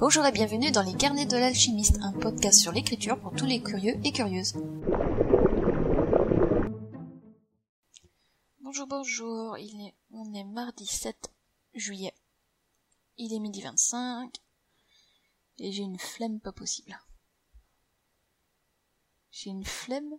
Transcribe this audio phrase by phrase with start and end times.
[0.00, 3.62] Bonjour et bienvenue dans les carnets de l'alchimiste, un podcast sur l'écriture pour tous les
[3.62, 4.54] curieux et curieuses.
[8.62, 11.30] Bonjour, bonjour, il est, on est mardi 7
[11.74, 12.14] juillet.
[13.18, 14.34] Il est midi 25
[15.58, 16.98] et j'ai une flemme pas possible.
[19.30, 20.14] J'ai une flemme,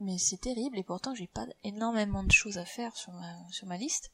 [0.00, 3.66] mais c'est terrible et pourtant j'ai pas énormément de choses à faire sur ma, sur
[3.66, 4.10] ma liste.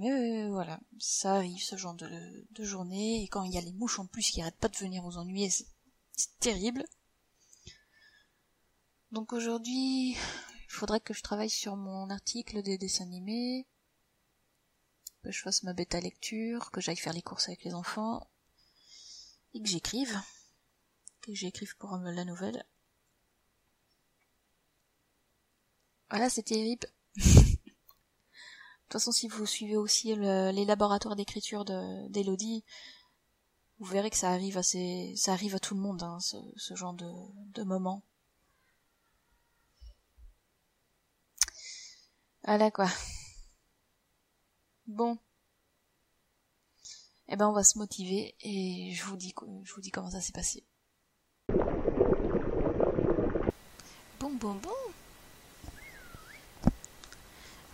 [0.00, 3.98] Mais voilà, ça arrive ce genre de, journée, et quand il y a les mouches
[3.98, 5.66] en plus qui arrêtent pas de venir vous ennuyer, c'est
[6.38, 6.86] terrible.
[9.12, 13.66] Donc aujourd'hui, il faudrait que je travaille sur mon article des dessins animés,
[15.22, 18.26] que je fasse ma bêta lecture, que j'aille faire les courses avec les enfants,
[19.52, 20.18] et que j'écrive,
[21.20, 22.64] que j'écrive pour la nouvelle.
[26.08, 26.88] Voilà, c'est terrible.
[28.90, 32.64] De toute façon, si vous suivez aussi les laboratoires d'écriture d'Elodie,
[33.78, 36.94] vous verrez que ça arrive à, ça arrive à tout le monde, hein, ce, genre
[36.94, 37.08] de,
[37.54, 38.02] de moment.
[42.42, 42.88] Voilà quoi.
[44.88, 45.16] Bon.
[47.28, 50.20] Eh ben on va se motiver et je vous dis, je vous dis comment ça
[50.20, 50.64] s'est passé.
[54.18, 54.74] Bon, bon, bon.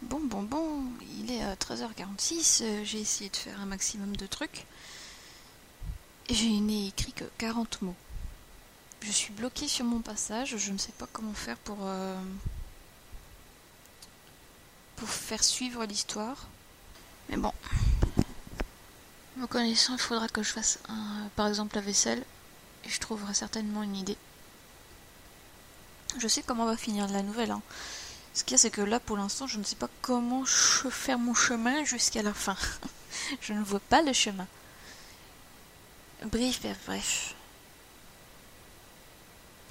[0.08, 0.84] Bon, bon, bon,
[1.18, 4.64] il est à 13h46, euh, j'ai essayé de faire un maximum de trucs.
[6.28, 7.96] Et j'ai n'ai écrit que 40 mots.
[9.00, 12.20] Je suis bloquée sur mon passage, je ne sais pas comment faire pour, euh,
[14.94, 16.46] pour faire suivre l'histoire.
[17.28, 17.52] Mais bon.
[19.38, 20.78] Me connaissant, il faudra que je fasse
[21.34, 22.22] par exemple la vaisselle.
[22.84, 24.18] Et je trouverai certainement une idée.
[26.16, 27.50] Je sais comment va finir la nouvelle.
[27.50, 27.62] Hein.
[28.36, 30.90] Ce qu'il y a, c'est que là, pour l'instant, je ne sais pas comment je
[30.90, 32.54] faire mon chemin jusqu'à la fin.
[33.40, 34.46] je ne vois pas le chemin.
[36.22, 37.34] Bref, bref.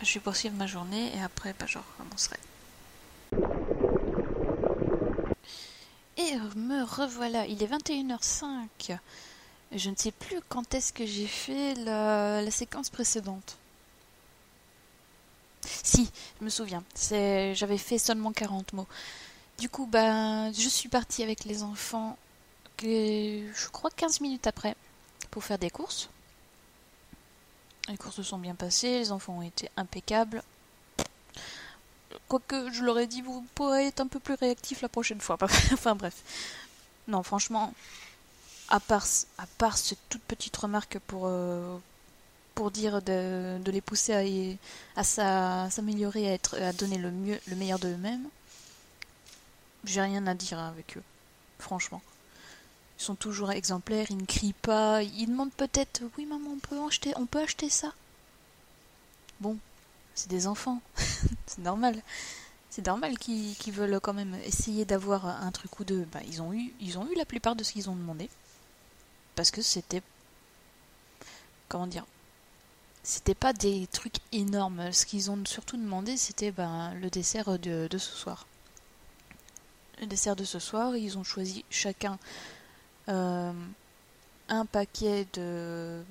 [0.02, 2.40] Je vais poursuivre ma journée et après, bah, je recommencerai.
[6.18, 8.98] Et me revoilà, il est 21h05.
[9.74, 13.60] Je ne sais plus quand est-ce que j'ai fait la séquence précédente.
[15.66, 16.10] Si,
[16.40, 16.84] je me souviens.
[17.10, 18.88] J'avais fait seulement 40 mots.
[19.58, 22.18] Du coup, ben, je suis partie avec les enfants,
[22.82, 24.76] je crois 15 minutes après,
[25.32, 26.10] pour faire des courses.
[27.88, 30.44] Les courses se sont bien passées, les enfants ont été impeccables.
[32.28, 35.38] Quoique, je leur ai dit, vous pourrez être un peu plus réactif la prochaine fois.
[35.74, 36.16] enfin bref.
[37.08, 37.74] Non, franchement,
[38.70, 39.06] à part,
[39.38, 41.78] à cette toute petite remarque pour, euh,
[42.56, 44.14] pour dire de, les pousser
[44.96, 48.28] à, à s'améliorer, à, être, à donner le, mieux, le meilleur d'eux-mêmes,
[49.84, 51.04] j'ai rien à dire avec eux,
[51.60, 52.02] franchement.
[52.98, 56.80] Ils sont toujours exemplaires, ils ne crient pas, ils demandent peut-être oui maman on peut
[56.88, 57.94] acheter on peut acheter ça.
[59.42, 59.58] Bon,
[60.16, 60.82] c'est des enfants,
[61.46, 62.02] c'est normal.
[62.70, 66.06] C'est normal qu'ils veulent quand même essayer d'avoir un truc ou deux.
[66.12, 68.30] Bah, ils ont eu ils ont eu la plupart de ce qu'ils ont demandé.
[69.36, 70.02] Parce que c'était
[71.68, 72.06] comment dire
[73.06, 74.92] c'était pas des trucs énormes.
[74.92, 78.48] Ce qu'ils ont surtout demandé, c'était ben, le dessert de, ce soir.
[80.02, 82.18] Le dessert de ce soir, ils ont choisi chacun
[83.08, 83.54] euh,
[84.50, 86.04] un paquet de,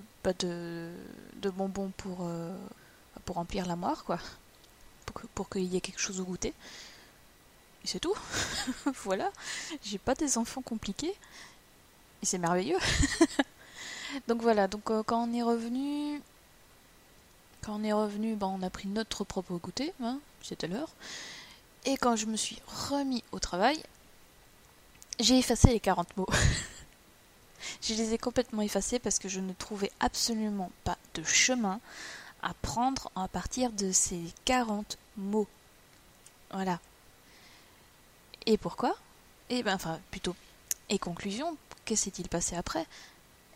[1.56, 2.56] bonbons pour, euh,
[3.24, 4.20] pour remplir la moire, quoi.
[5.34, 6.54] Pour, qu'il y ait quelque chose au goûter.
[7.82, 8.16] Et c'est tout.
[9.02, 9.32] voilà.
[9.82, 11.14] J'ai pas des enfants compliqués.
[12.22, 12.78] Et c'est merveilleux.
[14.28, 16.22] donc voilà, donc euh, quand on est revenu,
[17.64, 20.90] quand on est revenu, ben, on a pris notre propre goûter, hein, c'était l'heure.
[21.86, 23.82] Et quand je me suis remis au travail,
[25.18, 26.28] j'ai effacé les 40 mots.
[27.82, 31.80] je les ai complètement effacés parce que je ne trouvais absolument pas de chemin
[32.42, 35.48] à prendre à partir de ces 40 mots.
[36.50, 36.80] Voilà.
[38.46, 38.94] Et pourquoi?
[39.48, 40.36] Et eh ben, enfin, plutôt.
[40.90, 41.56] Et conclusion,
[41.86, 42.86] que s'est-il passé après?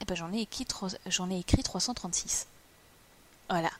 [0.01, 0.67] Eh ben, j'en ai écrit,
[1.07, 2.47] j'en ai écrit 336.
[3.51, 3.71] Voilà.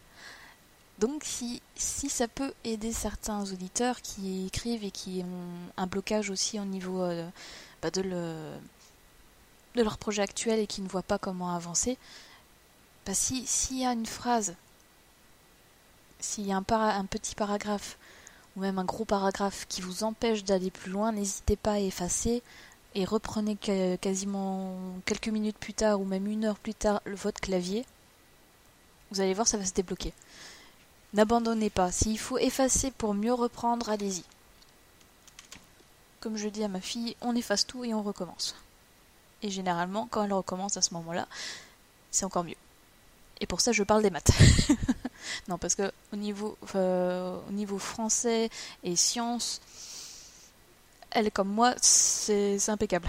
[0.99, 6.59] Donc si, ça peut aider certains auditeurs qui écrivent et qui ont un blocage aussi
[6.59, 7.29] au niveau euh,
[7.83, 8.53] bah, de, le,
[9.77, 11.99] de leur projet actuel et qui ne voient pas comment avancer,
[13.07, 14.57] bah si s'il y a une phrase,
[16.19, 17.97] s'il y a un petit paragraphe
[18.57, 22.43] ou même un gros paragraphe qui vous empêche d'aller plus loin, n'hésitez pas à effacer
[22.97, 23.57] et reprenez
[24.01, 27.87] quasiment quelques minutes plus tard ou même une heure plus tard votre clavier.
[29.13, 30.13] Vous allez voir, ça va se débloquer.
[31.15, 31.91] N'abandonnez pas.
[31.91, 34.25] S'il faut effacer pour mieux reprendre, allez-y.
[36.21, 38.55] Comme je dis à ma fille, on efface tout et on recommence.
[39.43, 41.27] Et généralement, quand elle recommence à ce moment-là,
[42.11, 42.57] c'est encore mieux.
[43.41, 44.33] Et pour ça, je parle des maths.
[45.49, 48.51] non, parce que au niveau, au niveau français
[48.83, 49.61] et sciences,
[51.11, 53.09] elle comme moi, c'est impeccable.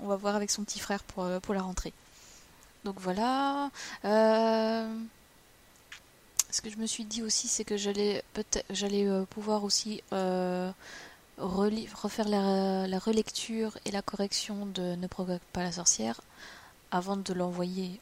[0.00, 1.92] On va voir avec son petit frère pour, pour la rentrée.
[2.84, 3.70] Donc voilà.
[4.04, 4.94] Euh,
[6.50, 10.02] ce que je me suis dit aussi, c'est que j'allais peut-être j'allais euh, pouvoir aussi
[10.12, 10.70] euh,
[11.38, 16.20] refaire la, relecture et la correction de Ne provoque pas la sorcière
[16.90, 18.00] avant de l'envoyer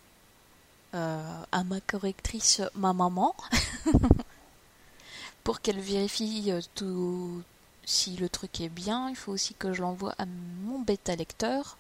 [0.95, 3.37] à ma correctrice, ma maman,
[5.45, 7.43] pour qu'elle vérifie tout
[7.85, 9.11] si le truc est bien.
[9.11, 10.25] Il faut aussi que je l'envoie à
[10.65, 11.77] mon bêta lecteur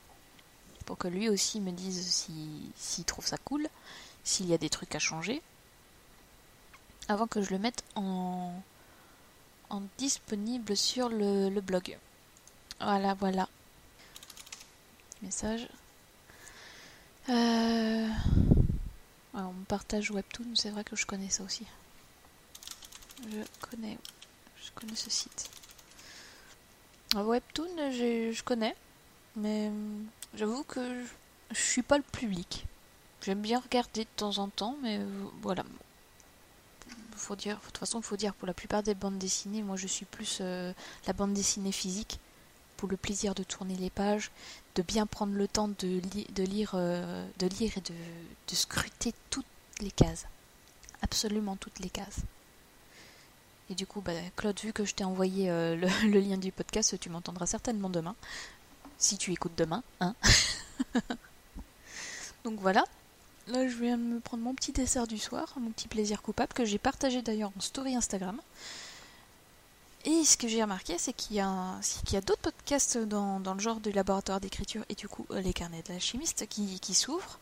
[0.89, 2.27] pour que lui aussi me dise
[2.77, 3.69] s'il trouve ça cool,
[4.25, 5.43] s'il y a des trucs à changer,
[7.09, 8.53] avant que je le mette en,
[9.71, 11.99] en disponible sur le, blog.
[12.81, 13.49] Voilà, voilà.
[15.23, 15.69] Message.
[17.29, 18.09] Euh...
[19.35, 21.67] on partage Webtoon, c'est vrai que je connais ça aussi.
[23.29, 23.99] Je connais,
[24.63, 25.51] je connais ce site.
[27.15, 28.77] Webtoon, je connais,
[29.37, 29.71] mais
[30.35, 31.05] J'avoue que
[31.51, 32.67] je suis pas le public.
[33.23, 35.01] J'aime bien regarder de temps en temps, mais
[35.41, 35.65] voilà.
[37.19, 39.87] Faut dire, de toute façon, faut dire pour la plupart des bandes dessinées, moi je
[39.87, 40.73] suis plus euh,
[41.07, 42.19] la bande dessinée physique,
[42.77, 44.31] pour le plaisir de tourner les pages,
[44.77, 46.01] de bien prendre le temps de,
[46.33, 49.45] de lire, euh, de lire et de, scruter toutes
[49.81, 50.27] les cases,
[51.03, 52.21] absolument toutes les cases.
[53.69, 57.11] Et du coup, bah, Claude, vu que je t'ai envoyé le lien du podcast, tu
[57.11, 58.15] m'entendras certainement demain
[58.99, 60.15] si tu écoutes demain, hein.
[62.45, 62.85] Donc voilà.
[63.49, 66.67] Là, je viens me prendre mon petit dessert du soir, mon petit plaisir coupable, que
[66.67, 68.39] j'ai partagé d'ailleurs en story Instagram.
[70.05, 71.81] Et ce que j'ai remarqué, c'est qu'il y a,
[72.27, 75.99] d'autres podcasts dans, le genre du laboratoire d'écriture et du coup les carnets de la
[75.99, 77.39] chimiste qui, s'ouvrent.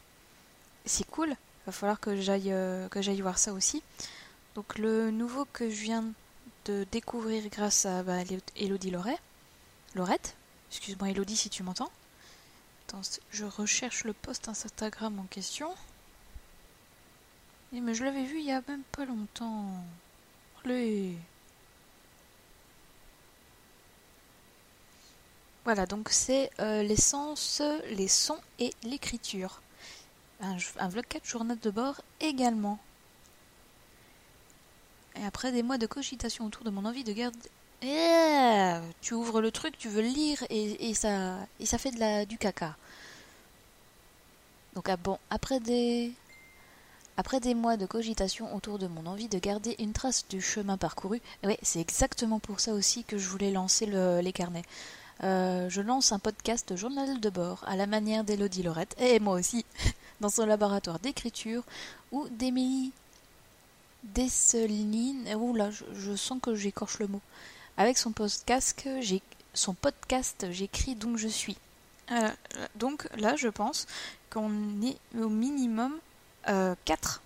[0.84, 1.34] C'est cool.
[1.66, 3.82] Va falloir que j'aille, euh, que j'aille voir ça aussi.
[4.54, 6.04] Donc le nouveau que je viens
[6.66, 8.18] de découvrir grâce à bah,
[8.56, 9.18] Elodie Loret,
[9.94, 10.36] Lorette,
[10.70, 11.90] Excuse-moi Elodie si tu m'entends.
[13.30, 15.74] Je recherche le post Instagram en question.
[17.72, 19.66] Eh, mais je l'avais vu il y a même pas longtemps.
[20.64, 21.16] Allez.
[25.64, 27.60] Voilà, donc c'est euh, l'essence,
[27.90, 29.62] les sons et l'écriture.
[30.40, 30.56] Un,
[30.88, 32.78] vlog 4 journal de bord également.
[35.16, 37.50] Et après des mois de cogitation autour de mon envie de garder
[37.82, 42.00] eh, tu ouvres le truc, tu veux le lire et, ça, et ça fait de
[42.00, 42.76] la, du caca.
[44.74, 46.12] Donc ah bon, après des,
[47.16, 50.76] après des mois de cogitation autour de mon envie de garder une trace du chemin
[50.76, 51.20] parcouru,
[51.62, 54.64] c'est exactement pour ça aussi que je voulais lancer les carnets.
[55.24, 59.34] Euh, je lance un podcast journal de bord à la manière d'Elodie Lorette, et moi
[59.34, 59.64] aussi,
[60.20, 61.62] dans son laboratoire d'écriture,
[62.12, 62.92] ou d'Émilie
[64.02, 65.26] Desseline.
[65.36, 67.22] Oula, je, je sens que j'écorche le mot.
[67.78, 68.86] Avec son podcast,
[69.54, 71.56] son podcast, j'écris donc je suis.
[72.12, 72.30] Euh,
[72.74, 73.86] donc là, je pense
[74.30, 74.50] qu'on
[74.82, 75.98] est au minimum
[76.46, 76.48] 4.
[76.48, 77.20] Euh,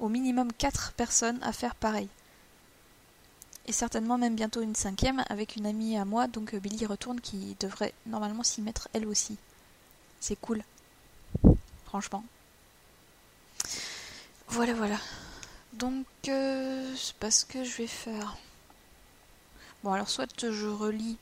[0.00, 2.08] au minimum 4 personnes à faire pareil.
[3.66, 7.20] Et certainement même bientôt une cinquième avec une amie à moi, donc euh, Billy Retourne,
[7.20, 9.36] qui devrait normalement s'y mettre elle aussi.
[10.20, 10.62] C'est cool.
[11.84, 12.24] Franchement.
[14.48, 14.96] Voilà, voilà.
[15.74, 18.36] Donc, c'est pas ce que je vais faire.
[19.84, 21.18] Bon, alors soit je relis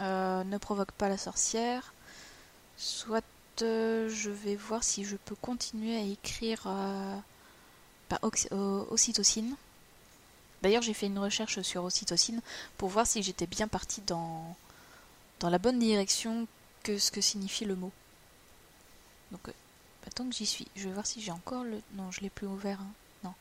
[0.00, 1.92] euh, Ne provoque pas la sorcière,
[2.76, 3.24] soit
[3.60, 7.16] euh, je vais voir si je peux continuer à écrire euh,
[8.08, 8.20] bah.
[10.62, 12.40] D'ailleurs, j'ai fait une recherche sur ocytocine
[12.78, 14.56] pour voir si j'étais bien partie dans,
[15.40, 16.46] dans la bonne direction
[16.82, 17.92] que ce que signifie le mot.
[19.32, 21.82] Donc, bah, tant que j'y suis, je vais voir si j'ai encore le.
[21.94, 22.80] Non, je l'ai plus ouvert.
[22.80, 22.92] Hein.
[23.24, 23.34] Non.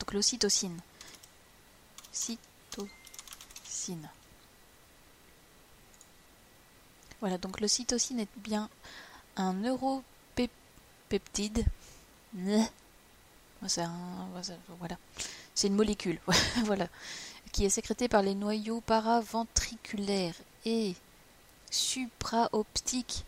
[0.00, 0.78] Donc, l'ocytocine.
[2.12, 4.08] Cytocine.
[7.20, 8.68] Voilà, donc le cytocine est bien
[9.36, 10.04] un neuropeptide.
[13.66, 13.84] C'est
[14.78, 14.98] voilà.
[15.54, 16.18] C'est une molécule,
[16.64, 16.88] voilà,
[17.52, 20.94] qui est sécrétée par les noyaux paraventriculaires et
[21.70, 23.24] supraoptiques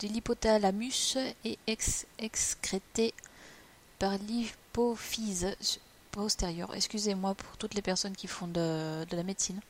[0.00, 1.58] de l'hypothalamus et
[2.18, 3.14] excrétée
[3.98, 5.54] par l'hypophyse
[6.10, 6.74] postérieure.
[6.74, 9.60] Excusez-moi pour toutes les personnes qui font de, la médecine.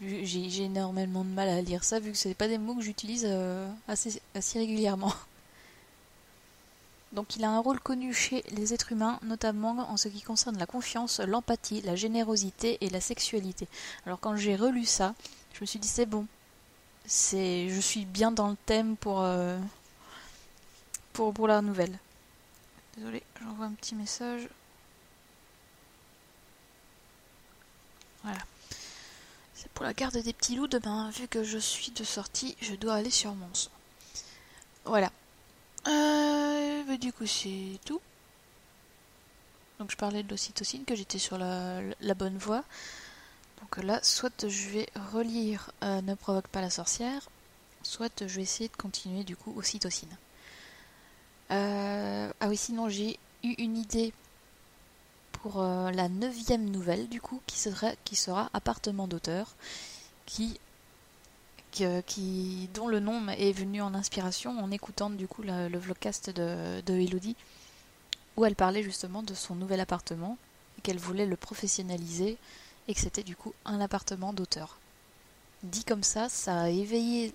[0.00, 2.82] J'ai énormément de mal à lire ça vu que ce n'est pas des mots que
[2.82, 5.12] j'utilise euh, assez, assez régulièrement.
[7.12, 10.58] Donc il a un rôle connu chez les êtres humains, notamment en ce qui concerne
[10.58, 13.66] la confiance, l'empathie, la générosité et la sexualité.
[14.06, 15.14] Alors quand j'ai relu ça,
[15.54, 16.26] je me suis dit c'est bon,
[17.06, 19.58] c'est, je suis bien dans le thème pour, euh,
[21.12, 21.98] pour, pour la nouvelle.
[22.96, 24.48] Désolée, j'envoie un petit message.
[28.22, 28.40] Voilà.
[29.78, 30.66] Pour la garde des petits loups.
[30.66, 33.70] Demain, vu que je suis de sortie, je dois aller sur mon son.
[34.84, 35.12] Voilà.
[35.86, 38.00] Euh, bah, du coup, c'est tout.
[39.78, 42.64] Donc, je parlais de l'ocytocine, que j'étais sur la, la, bonne voie.
[43.60, 47.28] Donc là, soit je vais relire euh, Ne provoque pas la sorcière,
[47.84, 50.16] soit je vais essayer de continuer du coup ocytocine.
[51.52, 54.12] Euh, ah oui, sinon j'ai eu une idée
[55.56, 59.54] euh, la neuvième nouvelle du coup qui sera, qui sera appartement d'auteur
[60.26, 60.58] qui,
[61.70, 66.80] qui, dont le nom est venu en inspiration en écoutant du coup le vlogcast de,
[66.82, 67.36] de Elodie
[68.36, 70.36] où elle parlait justement de son nouvel appartement
[70.82, 72.36] qu'elle voulait le professionnaliser
[72.86, 74.78] et que c'était du coup un appartement d'auteur.
[75.62, 77.34] Dit comme ça, ça a éveillé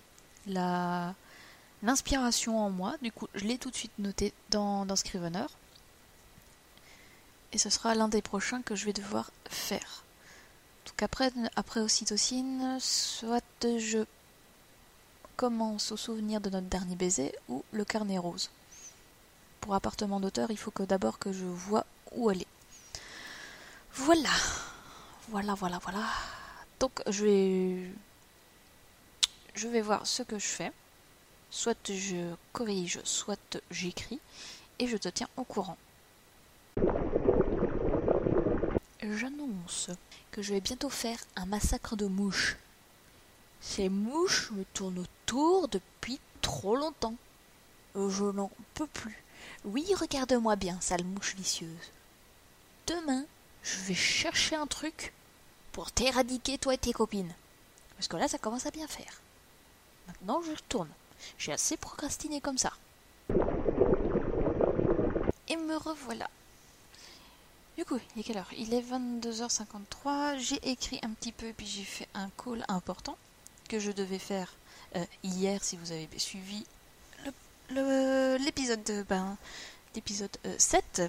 [1.81, 5.45] l'inspiration en moi, du coup je l'ai tout de suite noté dans Scrivener
[7.53, 10.03] et ce sera l'un des prochains que je vais devoir faire.
[10.87, 14.05] Donc après, après Ocytocine, soit je
[15.37, 18.49] commence au souvenir de notre dernier baiser ou le carnet rose.
[19.61, 22.47] Pour appartement d'auteur, il faut que d'abord que je vois où est.
[23.93, 24.29] Voilà.
[25.29, 26.03] Voilà, voilà, voilà.
[26.79, 27.91] Donc je vais
[29.53, 30.71] je vais voir ce que je fais.
[31.51, 34.19] Soit je corrige, soit j'écris
[34.79, 35.77] et je te tiens au courant
[39.11, 39.89] j'annonce
[40.31, 42.57] que je vais bientôt faire un massacre de mouches.
[43.61, 47.15] Ces mouches me tournent autour depuis trop longtemps.
[47.95, 49.23] Je n'en peux plus.
[49.65, 51.91] Oui, regarde-moi bien, sale mouche vicieuse.
[52.87, 53.25] Demain,
[53.63, 55.13] je vais chercher un truc
[55.71, 57.33] pour t'éradiquer, toi et tes copines.
[57.95, 59.21] Parce que là, ça commence à bien faire.
[60.07, 60.89] Maintenant, je retourne.
[61.37, 62.73] J'ai assez procrastiné comme ça.
[65.47, 66.29] Et me revoilà.
[67.77, 70.37] Du coup, il est quelle heure Il est 22h53.
[70.37, 73.17] J'ai écrit un petit peu, puis j'ai fait un call important
[73.67, 74.53] que je devais faire
[74.95, 76.65] euh, hier, si vous avez suivi
[77.69, 79.37] l'épisode le, ben,
[79.95, 80.99] l'épisode 7.
[80.99, 81.07] Euh,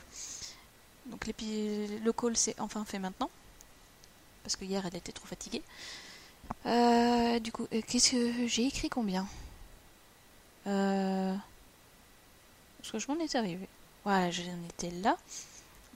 [1.07, 3.29] Donc le call s'est enfin fait maintenant.
[4.43, 5.63] Parce que hier, elle était trop fatiguée.
[6.67, 9.27] Euh, du coup, qu'est-ce que j'ai écrit combien?
[10.65, 11.41] Parce
[12.91, 13.69] que je m'en étais arrivé.
[14.05, 15.19] Voilà, j'en étais là.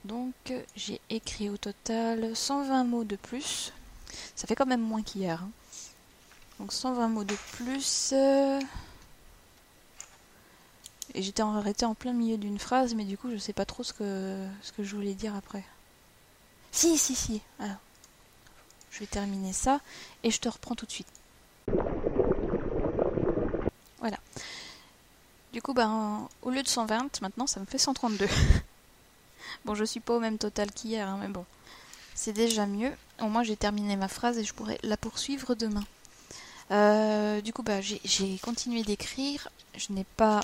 [0.05, 0.33] Donc
[0.75, 3.73] j'ai écrit au total 120 mots de plus.
[4.35, 5.43] Ça fait quand même moins qu'hier.
[5.43, 5.51] Hein.
[6.59, 8.11] Donc 120 mots de plus.
[8.13, 8.59] Euh,
[11.13, 13.83] et j'étais arrêté en plein milieu d'une phrase, mais du coup je sais pas trop
[13.83, 15.63] ce que, ce que je voulais dire après.
[16.71, 17.41] Si, si, si.
[17.59, 17.77] Alors,
[18.91, 19.81] je vais terminer ça
[20.23, 21.07] et je te reprends tout de suite.
[23.99, 24.17] Voilà.
[25.51, 28.27] Du coup, ben, au lieu de 120, maintenant ça me fait 132.
[29.65, 31.45] Bon, je suis pas au même total qu'hier, hein, mais bon,
[32.15, 32.91] c'est déjà mieux.
[33.21, 35.85] Au moins, j'ai terminé ma phrase et je pourrais la poursuivre demain.
[36.71, 39.49] Euh, du coup, bah, j'ai continué d'écrire.
[39.75, 40.41] Je n'ai pas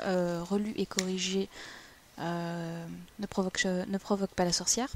[0.00, 1.48] euh, relu et corrigé
[2.18, 2.86] euh,
[3.18, 4.88] ne, provoque, ne provoque pas la sorcière.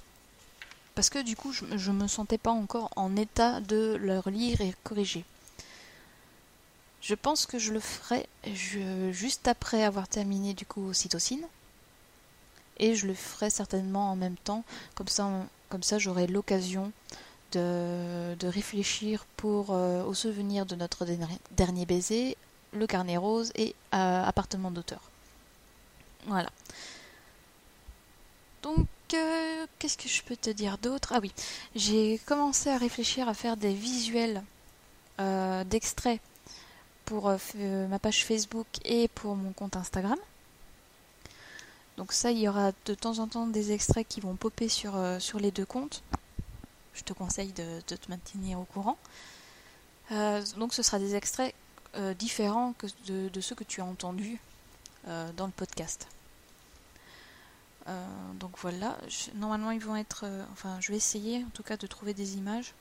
[0.95, 4.61] Parce que du coup, je, ne me sentais pas encore en état de le relire
[4.61, 5.25] et corriger.
[7.01, 8.29] Je pense que je le ferai
[9.13, 11.47] juste après avoir terminé du coup Cytocine
[12.81, 14.65] et je le ferai certainement en même temps,
[14.97, 15.31] comme ça,
[15.69, 16.91] comme ça j'aurai l'occasion
[17.53, 21.07] de, réfléchir pour euh, au souvenir de notre
[21.57, 22.37] dernier baiser,
[22.73, 25.03] le carnet rose et euh, appartement d'auteur.
[26.27, 26.51] Voilà.
[28.63, 31.13] Donc, euh, qu'est-ce que je peux te dire d'autre?
[31.15, 31.33] Ah oui,
[31.75, 34.43] j'ai commencé à réfléchir à faire des visuels
[35.67, 36.19] d'extraits
[37.05, 37.31] pour
[37.91, 40.17] ma page Facebook et pour mon compte Instagram.
[42.01, 44.97] Donc ça, il y aura de temps en temps des extraits qui vont popper sur,
[44.97, 46.03] euh, sur les deux comptes.
[46.95, 48.97] Je te conseille de, te maintenir au courant.
[50.11, 51.55] Euh, donc ce sera des extraits
[51.97, 54.41] euh, différents que de, ceux que tu as entendus
[55.37, 56.09] dans le podcast.
[58.39, 58.97] donc voilà,
[59.35, 62.73] normalement ils vont être, enfin je vais essayer en tout cas de trouver des images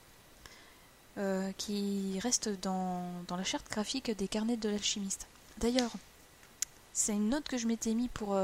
[1.58, 5.28] qui restent dans, dans la charte graphique des carnets de l'alchimiste.
[5.58, 5.92] D'ailleurs,
[6.94, 8.38] c'est une note que je m'étais mis pour,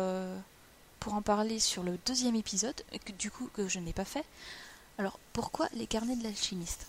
[1.05, 2.81] pour en parler sur le deuxième épisode,
[3.19, 4.25] du coup que je n'ai pas fait.
[4.97, 6.87] Alors pourquoi les carnets de l'alchimiste?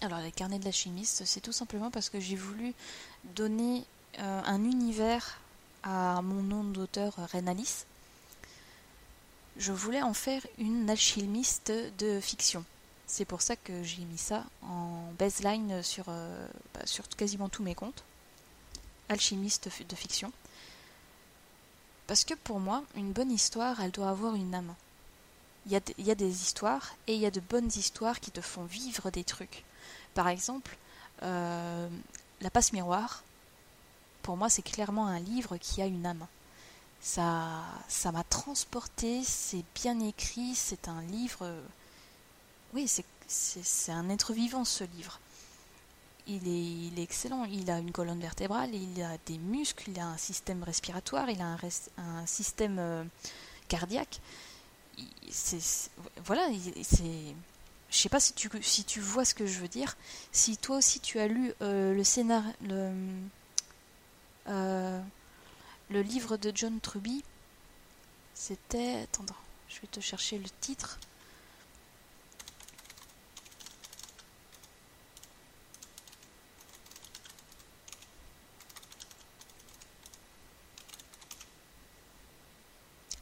[0.00, 2.72] Alors les carnets de l'alchimiste, c'est tout simplement parce que j'ai voulu
[3.36, 3.84] donner
[4.18, 5.40] euh, un univers
[5.82, 7.84] à mon nom d'auteur Renalis.
[9.58, 12.64] Je voulais en faire une alchimiste de fiction.
[13.06, 17.62] C'est pour ça que j'ai mis ça en baseline sur, euh, bah, sur quasiment tous
[17.62, 18.04] mes comptes.
[19.10, 20.32] Alchimiste de fiction.
[22.06, 24.74] Parce que pour moi, une bonne histoire, elle doit avoir une âme.
[25.66, 28.64] Il y, a, des histoires et il y a de bonnes histoires qui te font
[28.64, 29.64] vivre des trucs.
[30.12, 30.76] Par exemple,
[31.22, 31.88] euh,
[32.42, 33.22] La passe miroir,
[34.22, 36.26] pour moi, c'est clairement un livre qui a une âme.
[37.00, 41.50] Ça, ça m'a transporté, c'est bien écrit, c'est un livre.
[42.74, 42.90] Oui,
[43.26, 45.18] c'est un être vivant ce livre.
[46.26, 47.44] Il est, il est, excellent.
[47.44, 51.40] Il a une colonne vertébrale, il a des muscles, il a un système respiratoire, il
[51.40, 51.58] a un,
[51.98, 53.04] un système euh,
[53.68, 54.20] cardiaque.
[56.24, 56.48] Voilà,
[56.82, 57.34] c'est.
[57.90, 59.96] Je sais pas si tu, si tu vois ce que je veux dire.
[60.32, 62.92] Si toi aussi tu as lu euh, le scénario, le,
[64.48, 65.00] euh,
[65.90, 67.22] le livre de John Truby,
[68.34, 69.02] c'était.
[69.02, 69.26] Attends,
[69.68, 70.98] je vais te chercher le titre.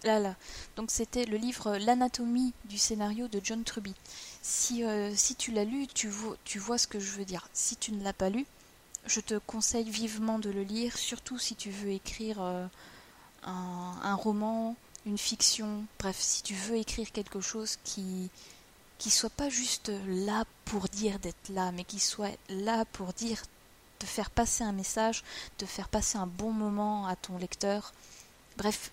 [0.05, 0.35] Là, là.
[0.77, 3.95] Donc c'était le livre L'anatomie du scénario de John Truby.
[4.43, 7.49] Si, euh, si tu l'as lu, tu vois, ce que je veux dire.
[7.53, 8.45] Si tu ne l'as pas lu,
[9.07, 12.67] je te conseille vivement de le lire, surtout si tu veux écrire euh,
[13.45, 18.31] un, un, roman, une fiction, bref, si tu veux écrire quelque chose qui
[19.03, 23.43] qui soit pas juste là pour dire d'être là, mais qui soit là pour dire
[23.99, 25.25] de faire passer un message,
[25.59, 27.93] de faire passer un bon moment à ton lecteur.
[28.57, 28.93] Bref,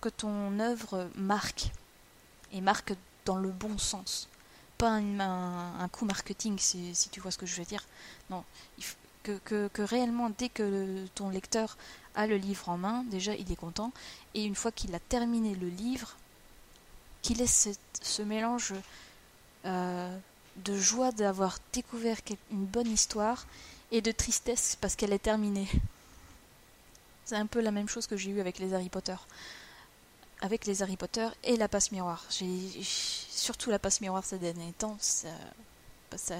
[0.00, 1.70] que, ton œuvre marque
[2.52, 4.28] et marque dans le bon sens.
[4.78, 7.84] Pas un, coup marketing, si, tu vois ce que je veux dire.
[8.30, 8.44] Non,
[9.22, 11.76] que, réellement, dès que ton lecteur
[12.14, 13.92] a le livre en main, déjà il est content,
[14.34, 16.16] et une fois qu'il a terminé le livre,
[17.22, 18.74] qu'il ait ce, ce mélange
[19.64, 20.16] euh,
[20.64, 22.16] de joie d'avoir découvert
[22.50, 23.46] une bonne histoire
[23.90, 25.68] et de tristesse parce qu'elle est terminée.
[27.24, 29.16] C'est un peu la même chose que j'ai eu avec les Harry Potter.
[30.40, 32.24] Avec les Harry Potter et la passe miroir.
[32.30, 34.96] J'ai surtout la passe miroir ces derniers temps.
[35.00, 35.28] Ça,
[36.16, 36.36] ça,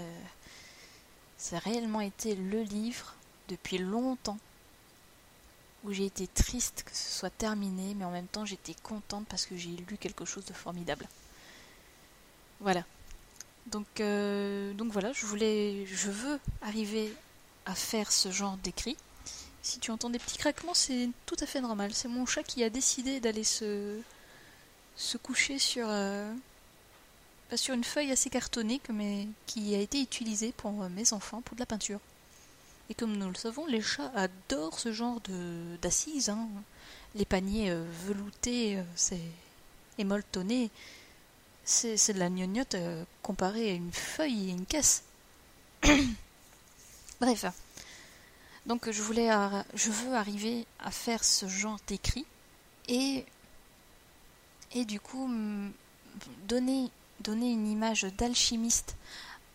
[1.37, 3.15] ça a réellement été le livre
[3.49, 4.39] depuis longtemps
[5.85, 9.47] où j'ai été triste que ce soit terminé, mais en même temps j'étais contente parce
[9.47, 11.07] que j'ai lu quelque chose de formidable.
[12.61, 12.85] Voilà.
[13.67, 17.13] Donc, euh, donc voilà, je voulais, je veux arriver
[17.67, 18.97] à faire ce genre d'écrit.
[19.63, 21.93] Si tu entends des petits craquements, c'est tout à fait normal.
[21.93, 24.01] C'est mon chat qui a décidé d'aller se,
[24.97, 26.33] se coucher sur, euh,
[27.55, 31.55] sur une feuille assez cartonnée mais qui a été utilisée pour euh, mes enfants pour
[31.55, 32.01] de la peinture.
[32.91, 36.31] Et comme nous le savons, les chats adorent ce genre de d'assises.
[36.31, 36.49] Hein.
[37.15, 39.17] Les paniers euh, veloutés euh,
[39.99, 40.71] et molletonnés,
[41.65, 45.03] c'est de la gnognotte euh, comparé à une feuille et une caisse.
[47.21, 47.45] Bref.
[48.69, 49.31] Donc je voulais,
[49.75, 52.27] je veux arriver à faire ce genre d'écrit
[52.87, 53.25] et
[54.75, 55.29] et du coup
[56.47, 58.97] donner donner une image d'alchimiste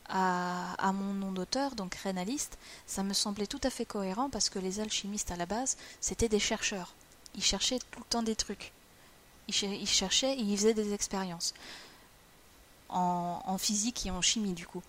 [0.10, 4.50] à, à, mon nom d'auteur, donc rénaliste, ça me semblait tout à fait cohérent parce
[4.50, 6.94] que les alchimistes à la base, c'était des chercheurs.
[7.36, 8.74] Ils cherchaient tout le temps des trucs.
[9.48, 11.54] Ils, cherchaient et ils faisaient des expériences.
[12.90, 14.84] En, en, physique et en chimie, du coup.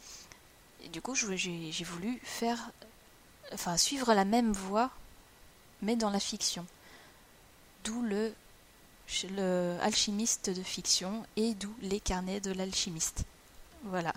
[0.82, 2.70] Et du coup, j'ai voulu faire.
[3.52, 4.90] Enfin, suivre la même voie,
[5.82, 6.66] mais dans la fiction.
[7.84, 8.32] D'où le
[9.36, 13.24] le alchimiste de fiction et d'où les carnets de l'alchimiste.
[13.84, 14.14] Voilà.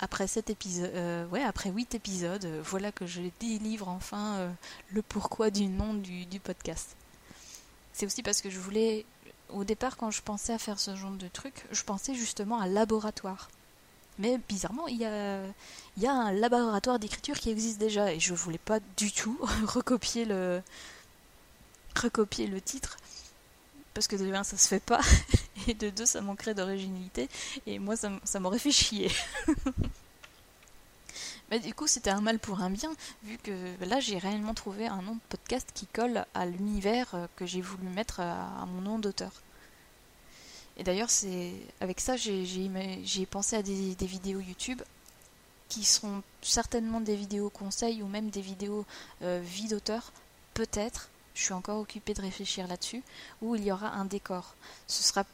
[0.00, 1.26] Après cet euh,
[1.66, 4.50] huit épisodes, euh, voilà que je délivre enfin euh,
[4.90, 6.96] le pourquoi du nom du, du podcast.
[7.92, 9.04] C'est aussi parce que je voulais,
[9.50, 12.66] au départ, quand je pensais à faire ce genre de truc, je pensais justement à
[12.66, 13.50] laboratoire.
[14.20, 15.42] Mais bizarrement, il y a,
[15.96, 20.24] y a un laboratoire d'écriture qui existe déjà et je voulais pas du tout recopier
[20.26, 20.62] le,
[21.96, 22.96] recopier le titre
[23.94, 25.00] parce que de un ça se fait pas
[25.66, 27.28] et de deux ça manquerait d'originalité
[27.66, 29.10] et moi ça, ça m'aurait fait chier.
[31.50, 32.92] Mais du coup c'était un mal pour un bien
[33.24, 37.26] vu que là j'ai réellement trouvé un nom de podcast qui colle à l'univers euh,
[37.36, 39.32] que j'ai voulu mettre à, mon nom d'auteur.
[40.80, 44.82] Et d'ailleurs c'est avec ça j'ai pensé à des, vidéos YouTube
[45.68, 48.84] qui seront certainement des vidéos conseils ou même des vidéos
[49.22, 50.12] euh, vie d'auteur
[50.54, 53.02] peut-être je suis encore occupée de réfléchir là-dessus,
[53.40, 54.54] où il y aura un décor.
[54.86, 55.24] Ce sera,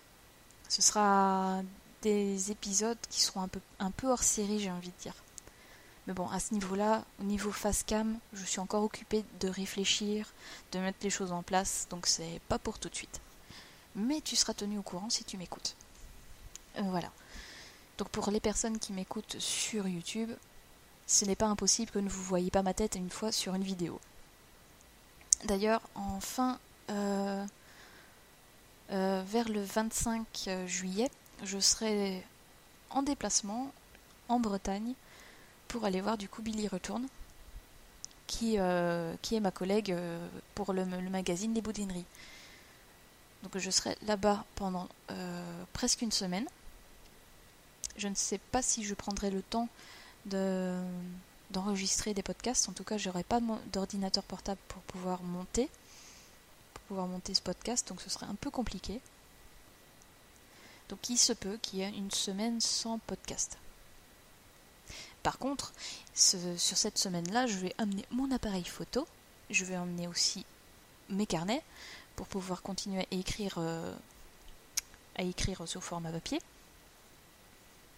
[0.69, 1.63] ce sera
[2.03, 5.15] des épisodes qui seront un peu, un peu hors série, j'ai envie de dire.
[6.07, 10.33] Mais bon, à ce niveau-là, au niveau face cam, je suis encore occupée de réfléchir,
[10.71, 13.21] de mettre les choses en place, donc c'est pas pour tout de suite.
[13.97, 15.75] Mais tu seras tenu au courant si tu m'écoutes.
[16.79, 17.11] Euh, voilà.
[17.99, 20.31] Donc pour les personnes qui m'écoutent sur YouTube,
[21.07, 23.65] ce n'est pas impossible que ne vous voyez pas ma tête une fois sur une
[23.65, 23.99] vidéo.
[25.45, 26.59] D'ailleurs, en fin
[26.91, 27.45] euh,
[28.91, 30.27] euh, vers le 25
[30.67, 31.11] juillet,
[31.43, 32.23] je serai
[32.91, 33.73] en déplacement
[34.29, 34.93] en Bretagne
[35.69, 37.07] pour aller voir du coup Billy Retourne,
[38.27, 38.59] qui,
[39.23, 39.97] qui est ma collègue
[40.55, 42.05] pour le, le, magazine Les Boudineries.
[43.43, 44.89] Donc je serai là-bas pendant
[45.73, 46.47] presque une semaine.
[47.97, 49.69] Je ne sais pas si je prendrai le temps
[50.27, 50.79] de,
[51.51, 52.69] d'enregistrer des podcasts.
[52.69, 53.41] En tout cas, j'aurai pas
[53.73, 55.69] d'ordinateur portable pour pouvoir monter,
[56.75, 59.01] pour pouvoir monter ce podcast, donc ce serait un peu compliqué.
[60.89, 63.59] Donc il se peut qu'il y ait une semaine sans podcast.
[65.23, 65.73] Par contre,
[66.15, 69.07] sur cette semaine-là, je vais amener mon appareil photo,
[69.51, 70.45] je vais emmener aussi
[71.09, 71.63] mes carnets
[72.17, 73.95] pour pouvoir continuer à écrire, euh,
[75.17, 76.41] à écrire sous format papier.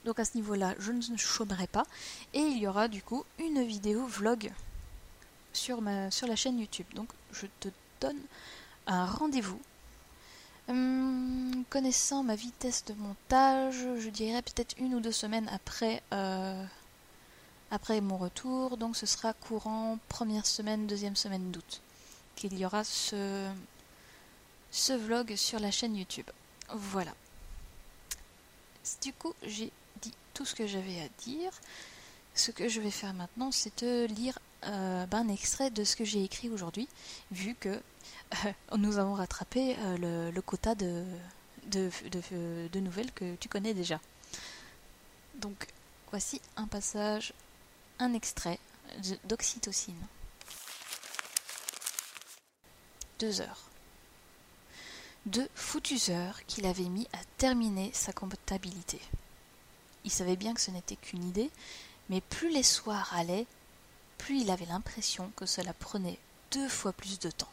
[0.05, 1.85] Donc à ce niveau-là, je ne chômerai pas.
[2.35, 4.53] Et il y aura du coup une vidéo vlog
[5.53, 6.87] sur, ma, sur la chaîne YouTube.
[6.95, 7.69] Donc je te
[8.01, 8.21] donne
[8.87, 9.61] un rendez-vous.
[10.69, 16.63] Hum, connaissant ma vitesse de montage, je dirais peut-être une ou deux semaines après, euh,
[17.71, 18.77] après mon retour.
[18.77, 21.81] Donc ce sera courant première semaine, deuxième semaine d'août
[22.39, 23.49] qu'il y aura ce,
[24.71, 26.29] ce vlog sur la chaîne YouTube.
[26.71, 27.15] Voilà.
[29.03, 31.53] Du coup, j'ai dit tout ce que j'avais à dire.
[32.35, 35.97] Ce que je vais faire maintenant, c'est de lire euh, ben, un extrait de ce
[35.97, 36.89] que j'ai écrit aujourd'hui,
[37.31, 41.05] vu que euh, nous avons rattrapé euh, le, quota de,
[41.67, 41.91] de,
[42.69, 44.01] de, nouvelles que tu connais déjà.
[45.37, 45.67] Donc,
[46.11, 47.33] voici un passage,
[47.99, 48.59] un extrait
[49.25, 50.07] d'Oxytocine.
[53.19, 53.68] Deux heures.
[55.29, 58.99] Deux foutues heures qu'il avait mis à terminer sa comptabilité.
[60.05, 61.51] Il savait bien que ce n'était qu'une idée,
[62.09, 63.45] mais plus les soirs allaient,
[64.17, 66.19] plus il avait l'impression que cela prenait
[66.51, 67.53] deux fois plus de temps.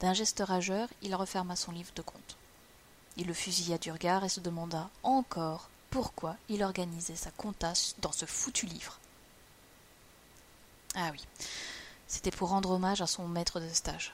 [0.00, 2.36] D'un geste rageur, il referma son livre de compte.
[3.16, 8.10] Il le fusilla du regard et se demanda encore pourquoi il organisait sa comptasse dans
[8.10, 8.98] ce foutu livre.
[10.96, 11.24] Ah oui,
[12.08, 14.12] c'était pour rendre hommage à son maître de stage,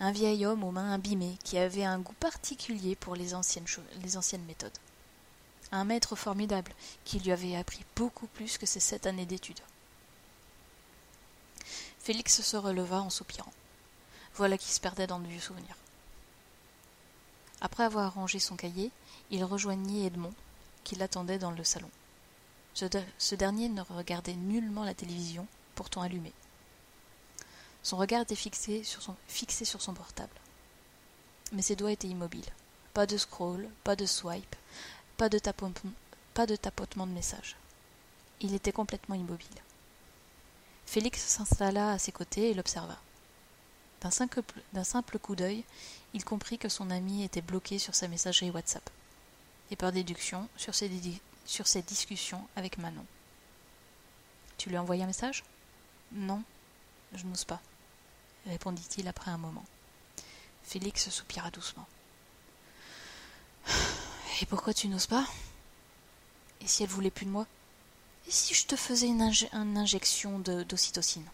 [0.00, 3.66] un vieil homme aux mains abîmées qui avait un goût particulier pour les anciennes,
[4.46, 4.78] méthodes
[5.72, 6.72] un maître formidable
[7.04, 9.60] qui lui avait appris beaucoup plus que ses sept années d'études.
[11.98, 13.52] Félix se releva en soupirant.
[14.34, 15.76] Voilà qui se perdait dans de vieux souvenirs.
[17.60, 18.90] Après avoir rangé son cahier,
[19.30, 20.34] il rejoignit Edmond,
[20.84, 21.90] qui l'attendait dans le salon.
[22.74, 26.34] Ce, dernier ne regardait nullement la télévision, pourtant allumée.
[27.86, 30.34] Son regard était fixé sur son, portable.
[31.52, 32.52] Mais ses doigts étaient immobiles.
[32.94, 34.56] Pas de scroll, pas de swipe,
[35.16, 37.54] pas de, tapotement, de message.
[38.40, 39.46] Il était complètement immobile.
[40.84, 42.98] Félix s'installa à ses côtés et l'observa.
[44.00, 44.42] D'un simple,
[44.82, 45.62] simple, coup d'œil,
[46.12, 48.90] il comprit que son ami était bloqué sur sa messagerie WhatsApp,
[49.70, 50.90] et par déduction sur ses,
[51.44, 53.06] sur ses discussions avec Manon.
[54.58, 55.44] Tu lui as envoyé un message?
[56.10, 56.42] Non,
[57.14, 57.60] je n'ose pas,
[58.46, 59.64] répondit-il après un moment.
[60.64, 61.86] Félix soupira doucement.
[64.40, 65.26] Et pourquoi tu n'oses pas?
[66.60, 67.46] Et si elle voulait plus de moi?
[68.26, 71.26] Et si je te faisais une, injection d'ocytocine?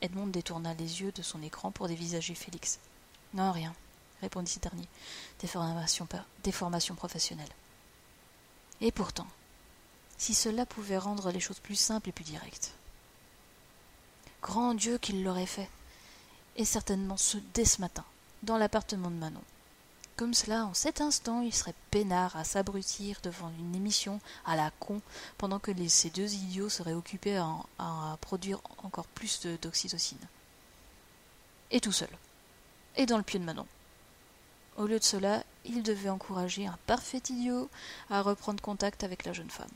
[0.00, 2.78] Edmond détourna les yeux de son écran pour dévisager Félix.
[3.34, 3.74] Non, rien,
[4.20, 4.88] répondit ce dernier.
[5.40, 6.08] Déformation,
[6.42, 7.52] déformation professionnelle.
[8.80, 9.28] Et pourtant,
[10.18, 12.72] si cela pouvait rendre les choses plus simples et plus directes.
[14.40, 15.68] Grand Dieu qu'il l'aurait fait.
[16.56, 18.04] Et certainement ce dès ce matin,
[18.42, 19.42] dans l'appartement de Manon.
[20.16, 24.70] Comme cela, en cet instant, il serait peinard à s'abrutir devant une émission à la
[24.78, 25.00] con,
[25.38, 27.38] pendant que ces deux idiots seraient occupés
[27.78, 30.18] à, produire encore plus d'oxytocine.
[31.70, 32.10] Et tout seul.
[32.96, 33.66] Et dans le pied de Manon.
[34.76, 37.70] Au lieu de cela, il devait encourager un parfait idiot
[38.10, 39.68] à reprendre contact avec la jeune femme.